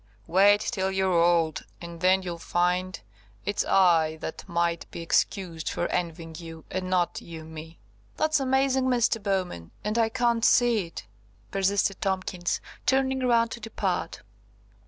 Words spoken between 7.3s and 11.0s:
me." "That's amazing, Mr. Bowman, and I can't see